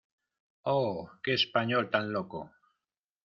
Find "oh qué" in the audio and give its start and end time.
0.63-1.35